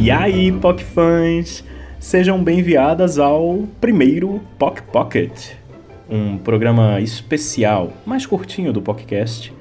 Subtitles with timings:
[0.00, 1.64] E aí, POC fãs,
[1.98, 5.50] sejam bem-vindas ao primeiro POC Pocket,
[6.08, 9.52] um programa especial, mais curtinho do podcast,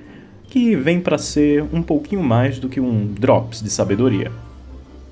[0.48, 4.32] que vem para ser um pouquinho mais do que um drops de sabedoria.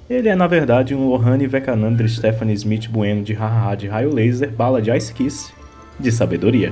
[0.08, 4.52] Ele é, na verdade, um Lohane Vekanandra Stephanie Smith Bueno de haha de raio laser,
[4.52, 5.52] bala de ice kiss,
[6.00, 6.72] de sabedoria.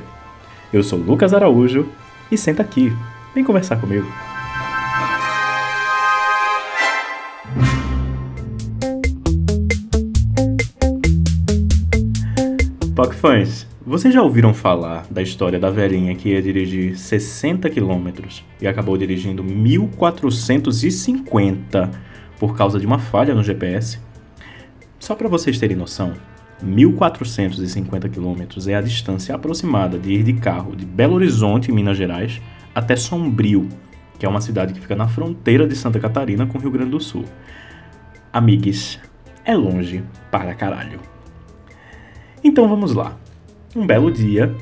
[0.71, 1.89] Eu sou Lucas Araújo
[2.31, 2.93] e senta aqui,
[3.33, 4.07] vem conversar comigo.
[13.03, 18.07] POC fãs, vocês já ouviram falar da história da velhinha que ia dirigir 60 km
[18.61, 21.91] e acabou dirigindo 1450
[22.39, 23.99] por causa de uma falha no GPS?
[24.99, 26.13] Só para vocês terem noção,
[26.61, 32.41] 1450 km é a distância aproximada de ir de carro de Belo Horizonte, Minas Gerais,
[32.73, 33.67] até Sombrio,
[34.17, 36.91] que é uma cidade que fica na fronteira de Santa Catarina com o Rio Grande
[36.91, 37.25] do Sul.
[38.31, 38.97] Amigues,
[39.43, 41.11] é longe para caralho.
[42.43, 43.17] Então vamos lá.
[43.75, 44.53] Um belo dia,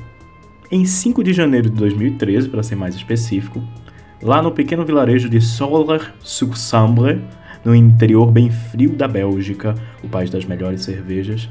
[0.70, 3.62] em 5 de janeiro de 2013, para ser mais específico,
[4.22, 7.20] lá no pequeno vilarejo de Soler-sur-Sambre,
[7.64, 11.48] no interior bem frio da Bélgica, o país das melhores cervejas,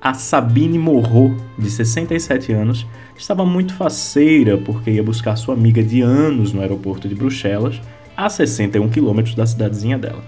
[0.00, 2.84] a Sabine Morro, de 67 anos,
[3.16, 7.80] estava muito faceira porque ia buscar sua amiga de anos no aeroporto de Bruxelas,
[8.16, 10.24] a 61 quilômetros da cidadezinha dela.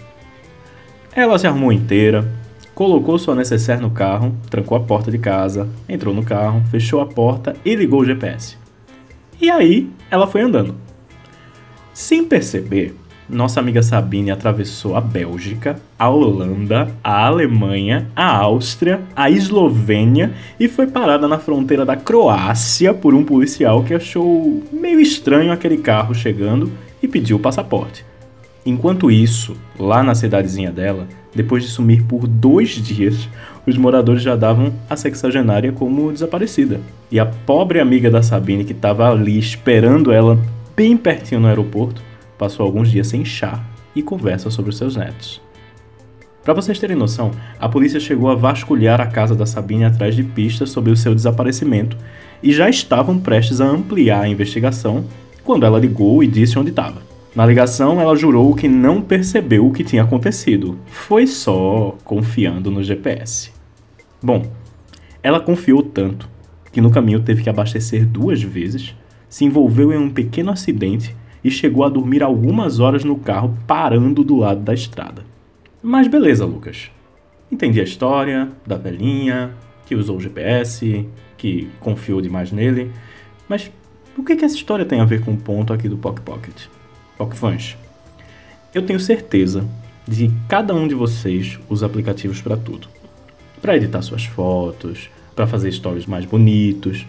[1.12, 2.25] Ela se arrumou inteira,
[2.75, 7.06] colocou sua necessaire no carro, trancou a porta de casa, entrou no carro, fechou a
[7.06, 8.56] porta e ligou o GPS.
[9.41, 10.75] E aí ela foi andando.
[11.92, 12.95] Sem perceber,
[13.28, 20.69] nossa amiga Sabine atravessou a Bélgica, a Holanda, a Alemanha, a Áustria, a Eslovênia e
[20.69, 26.14] foi parada na fronteira da Croácia por um policial que achou meio estranho aquele carro
[26.14, 26.70] chegando
[27.02, 28.05] e pediu o passaporte.
[28.67, 33.29] Enquanto isso, lá na cidadezinha dela, depois de sumir por dois dias,
[33.67, 36.81] os moradores já davam a sexagenária como desaparecida.
[37.11, 40.39] E a pobre amiga da Sabine, que estava ali esperando ela
[40.77, 42.03] bem pertinho no aeroporto,
[42.39, 43.63] passou alguns dias sem chá
[43.95, 45.41] e conversa sobre os seus netos.
[46.42, 50.23] Para vocês terem noção, a polícia chegou a vasculhar a casa da Sabine atrás de
[50.23, 51.97] pistas sobre o seu desaparecimento
[52.42, 55.07] e já estavam prestes a ampliar a investigação
[55.42, 57.14] quando ela ligou e disse onde estava.
[57.34, 62.80] Na ligação, ela jurou que não percebeu o que tinha acontecido, foi só confiando no
[62.80, 63.50] GPS.
[64.22, 64.46] Bom,
[65.20, 66.28] ela confiou tanto
[66.70, 68.95] que no caminho teve que abastecer duas vezes,
[69.28, 74.22] se envolveu em um pequeno acidente e chegou a dormir algumas horas no carro parando
[74.22, 75.24] do lado da estrada.
[75.83, 76.89] Mas beleza, Lucas.
[77.51, 79.51] Entendi a história da velhinha,
[79.86, 82.92] que usou o GPS, que confiou demais nele,
[83.48, 83.72] mas
[84.16, 86.66] o que, que essa história tem a ver com o ponto aqui do Pock Pocket?
[87.33, 87.77] Fãs,
[88.75, 89.64] eu tenho certeza
[90.07, 92.89] de que cada um de vocês usa aplicativos para tudo.
[93.63, 97.07] Para editar suas fotos, para fazer stories mais bonitos,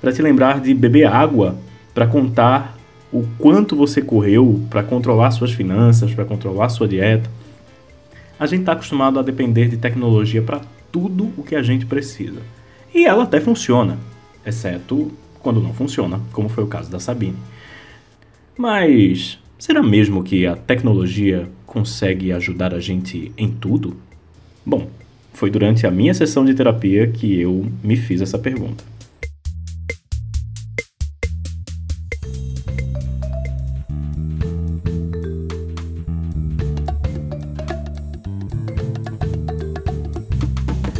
[0.00, 1.56] para te lembrar de beber água,
[1.92, 2.76] para contar
[3.12, 7.30] o quanto você correu, para controlar suas finanças, para controlar sua dieta.
[8.38, 12.40] A gente está acostumado a depender de tecnologia para tudo o que a gente precisa.
[12.94, 13.98] E ela até funciona,
[14.44, 15.10] exceto
[15.40, 17.36] quando não funciona, como foi o caso da Sabine.
[18.56, 23.96] Mas será mesmo que a tecnologia consegue ajudar a gente em tudo?
[24.64, 24.88] Bom,
[25.32, 28.84] foi durante a minha sessão de terapia que eu me fiz essa pergunta.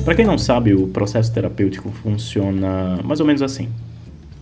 [0.04, 3.68] Para quem não sabe, o processo terapêutico funciona mais ou menos assim.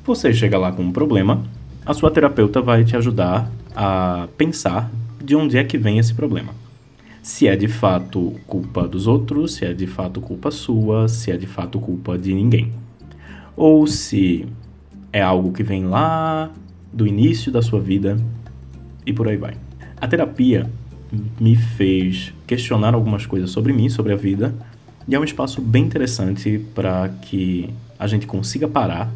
[0.04, 1.44] Você chega lá com um problema,
[1.90, 4.88] a sua terapeuta vai te ajudar a pensar
[5.20, 6.54] de onde é que vem esse problema.
[7.20, 11.36] Se é de fato culpa dos outros, se é de fato culpa sua, se é
[11.36, 12.72] de fato culpa de ninguém.
[13.56, 14.46] Ou se
[15.12, 16.52] é algo que vem lá
[16.92, 18.16] do início da sua vida
[19.04, 19.56] e por aí vai.
[20.00, 20.70] A terapia
[21.40, 24.54] me fez questionar algumas coisas sobre mim, sobre a vida,
[25.08, 27.68] e é um espaço bem interessante para que
[27.98, 29.10] a gente consiga parar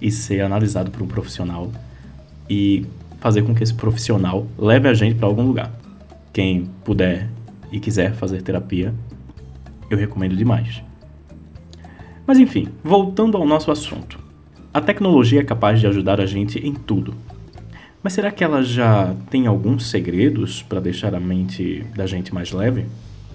[0.00, 1.70] e ser analisado por um profissional
[2.50, 2.84] e
[3.20, 5.70] fazer com que esse profissional leve a gente para algum lugar.
[6.32, 7.30] Quem puder
[7.70, 8.92] e quiser fazer terapia,
[9.88, 10.82] eu recomendo demais.
[12.26, 14.18] Mas enfim, voltando ao nosso assunto.
[14.74, 17.14] A tecnologia é capaz de ajudar a gente em tudo.
[18.02, 22.50] Mas será que ela já tem alguns segredos para deixar a mente da gente mais
[22.50, 22.86] leve?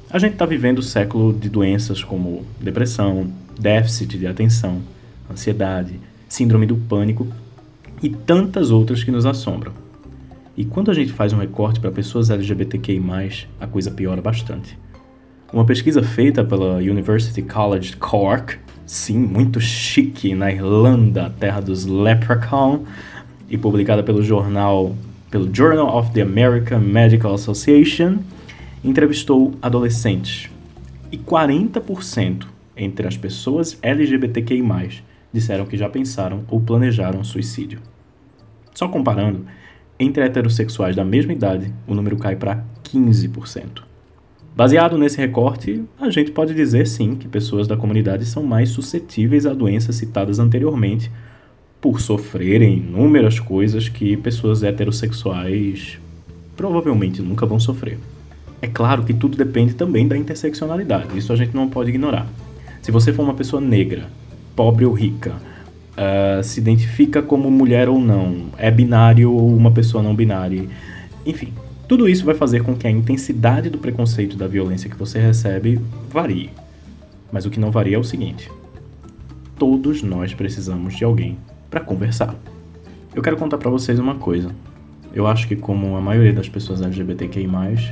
[0.10, 4.82] A gente está vivendo o século de doenças como depressão, déficit de atenção,
[5.30, 7.28] ansiedade, síndrome do pânico
[8.06, 9.72] e tantas outras que nos assombram.
[10.56, 13.02] E quando a gente faz um recorte para pessoas LGBTQI,
[13.60, 14.78] a coisa piora bastante.
[15.52, 22.84] Uma pesquisa feita pela University College Cork, sim, muito chique, na Irlanda, terra dos Leprechaun,
[23.50, 24.96] e publicada pelo jornal,
[25.32, 28.20] pelo Journal of the American Medical Association,
[28.84, 30.48] entrevistou adolescentes.
[31.12, 32.46] E 40%
[32.78, 34.62] entre as pessoas LGBTQI+,
[35.34, 37.80] disseram que já pensaram ou planejaram suicídio.
[38.76, 39.46] Só comparando,
[39.98, 43.84] entre heterossexuais da mesma idade, o número cai para 15%.
[44.54, 49.46] Baseado nesse recorte, a gente pode dizer sim que pessoas da comunidade são mais suscetíveis
[49.46, 51.10] a doenças citadas anteriormente,
[51.80, 55.98] por sofrerem inúmeras coisas que pessoas heterossexuais
[56.58, 57.98] provavelmente nunca vão sofrer.
[58.62, 62.28] É claro que tudo depende também da interseccionalidade, isso a gente não pode ignorar.
[62.82, 64.10] Se você for uma pessoa negra,
[64.54, 65.36] pobre ou rica,
[65.98, 70.68] uh, se identifica como mulher ou não, é binário ou uma pessoa não binária,
[71.26, 71.54] enfim,
[71.88, 75.80] tudo isso vai fazer com que a intensidade do preconceito da violência que você recebe
[76.10, 76.50] varie.
[77.32, 78.52] Mas o que não varia é o seguinte:
[79.58, 81.38] todos nós precisamos de alguém
[81.70, 82.36] para conversar.
[83.14, 84.52] Eu quero contar para vocês uma coisa.
[85.14, 87.48] Eu acho que, como a maioria das pessoas LGBTQI,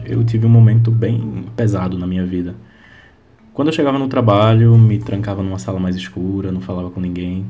[0.06, 2.54] eu tive um momento bem pesado na minha vida.
[3.54, 7.46] Quando eu chegava no trabalho, me trancava numa sala mais escura, não falava com ninguém.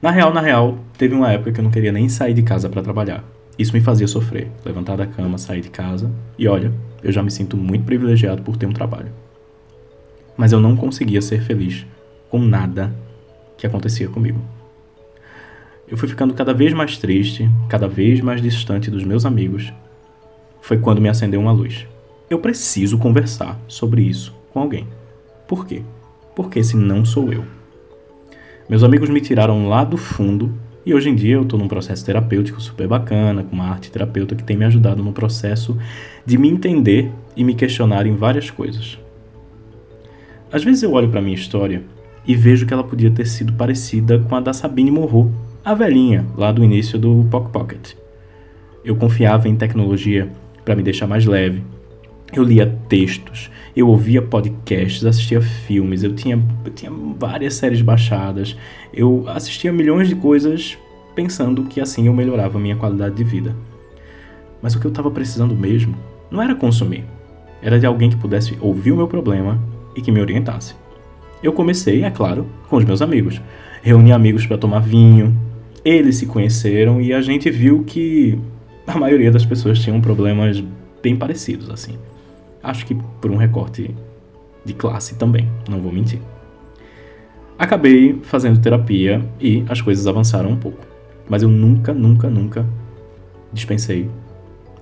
[0.00, 2.68] Na real, na real, teve uma época que eu não queria nem sair de casa
[2.68, 3.24] para trabalhar.
[3.58, 6.08] Isso me fazia sofrer, levantar da cama, sair de casa.
[6.38, 6.72] E olha,
[7.02, 9.10] eu já me sinto muito privilegiado por ter um trabalho.
[10.36, 11.84] Mas eu não conseguia ser feliz
[12.30, 12.94] com nada
[13.56, 14.40] que acontecia comigo.
[15.88, 19.72] Eu fui ficando cada vez mais triste, cada vez mais distante dos meus amigos.
[20.60, 21.88] Foi quando me acendeu uma luz.
[22.30, 24.86] Eu preciso conversar sobre isso com alguém.
[25.48, 25.82] Por quê?
[26.36, 27.57] Porque se não sou eu.
[28.68, 30.52] Meus amigos me tiraram lá do fundo
[30.84, 34.36] e hoje em dia eu estou num processo terapêutico super bacana, com uma arte terapeuta
[34.36, 35.78] que tem me ajudado no processo
[36.26, 38.98] de me entender e me questionar em várias coisas.
[40.52, 41.82] Às vezes eu olho para minha história
[42.26, 45.32] e vejo que ela podia ter sido parecida com a da Sabine Morro,
[45.64, 47.94] a velhinha lá do início do Pock Pocket.
[48.84, 50.30] Eu confiava em tecnologia
[50.62, 51.62] para me deixar mais leve.
[52.32, 58.56] Eu lia textos, eu ouvia podcasts, assistia filmes, eu tinha, eu tinha várias séries baixadas,
[58.92, 60.76] eu assistia milhões de coisas
[61.14, 63.56] pensando que assim eu melhorava a minha qualidade de vida.
[64.60, 65.94] Mas o que eu estava precisando mesmo
[66.30, 67.04] não era consumir,
[67.62, 69.58] era de alguém que pudesse ouvir o meu problema
[69.96, 70.74] e que me orientasse.
[71.42, 73.40] Eu comecei, é claro, com os meus amigos.
[73.82, 75.36] Reuni amigos para tomar vinho,
[75.84, 78.38] eles se conheceram e a gente viu que
[78.86, 80.62] a maioria das pessoas tinham problemas
[81.02, 81.96] bem parecidos, assim.
[82.62, 83.94] Acho que por um recorte
[84.64, 86.20] de classe também, não vou mentir.
[87.58, 90.86] Acabei fazendo terapia e as coisas avançaram um pouco.
[91.28, 92.66] Mas eu nunca, nunca, nunca
[93.52, 94.08] dispensei,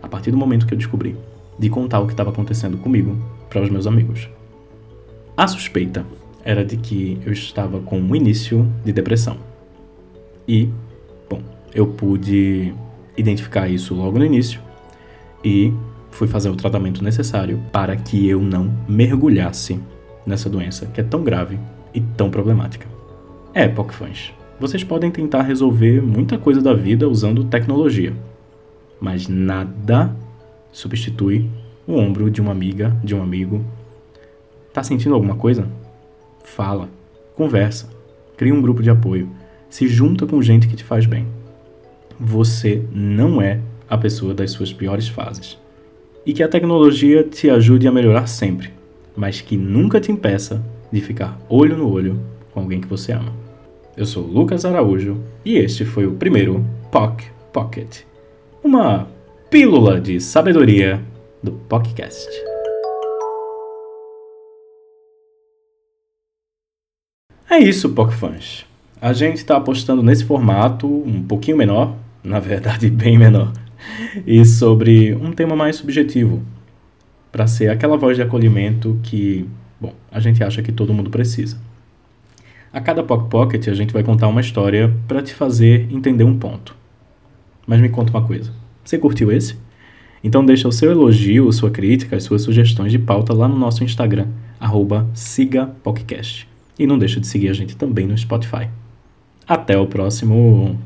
[0.02, 1.16] a partir do momento que eu descobri,
[1.58, 3.16] de contar o que estava acontecendo comigo
[3.48, 4.28] para os meus amigos.
[5.36, 6.04] A suspeita
[6.44, 9.36] era de que eu estava com um início de depressão.
[10.46, 10.68] E
[11.28, 11.42] Bom,
[11.74, 12.72] eu pude
[13.16, 14.60] identificar isso logo no início
[15.44, 15.72] e
[16.16, 19.78] fui fazer o tratamento necessário para que eu não mergulhasse
[20.24, 21.58] nessa doença que é tão grave
[21.92, 22.86] e tão problemática.
[23.52, 28.14] É, PocFãs, vocês podem tentar resolver muita coisa da vida usando tecnologia,
[28.98, 30.16] mas nada
[30.72, 31.50] substitui
[31.86, 33.62] o ombro de uma amiga, de um amigo.
[34.72, 35.68] Tá sentindo alguma coisa?
[36.44, 36.88] Fala,
[37.34, 37.90] conversa,
[38.38, 39.28] cria um grupo de apoio
[39.68, 41.26] se junta com gente que te faz bem.
[42.18, 45.58] Você não é a pessoa das suas piores fases.
[46.26, 48.72] E que a tecnologia te ajude a melhorar sempre,
[49.14, 52.20] mas que nunca te impeça de ficar olho no olho
[52.52, 53.32] com alguém que você ama.
[53.96, 58.00] Eu sou Lucas Araújo e este foi o primeiro POC Pocket,
[58.64, 59.06] uma
[59.48, 61.00] pílula de sabedoria
[61.40, 62.28] do podcast.
[67.48, 68.66] É isso, POC fãs.
[69.00, 73.52] A gente está apostando nesse formato um pouquinho menor, na verdade bem menor,
[74.26, 76.42] e sobre um tema mais subjetivo,
[77.30, 79.46] para ser aquela voz de acolhimento que,
[79.80, 81.58] bom, a gente acha que todo mundo precisa.
[82.72, 86.38] A cada Pock Pocket a gente vai contar uma história para te fazer entender um
[86.38, 86.74] ponto.
[87.66, 88.52] Mas me conta uma coisa,
[88.84, 89.56] você curtiu esse?
[90.22, 93.84] Então deixa o seu elogio, sua crítica, as suas sugestões de pauta lá no nosso
[93.84, 94.26] Instagram,
[95.14, 96.48] sigapodcast.
[96.78, 98.68] E não deixa de seguir a gente também no Spotify.
[99.46, 100.78] Até o próximo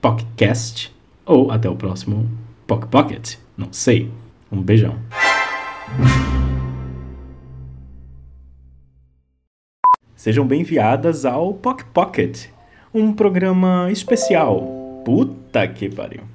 [0.00, 0.92] podcast
[1.28, 2.26] ou até o próximo
[2.66, 4.10] Pock Pocket, não sei.
[4.50, 4.98] Um beijão.
[10.16, 12.46] Sejam bem-vindas ao Pock Pocket,
[12.92, 15.02] um programa especial.
[15.04, 16.28] Puta que pariu.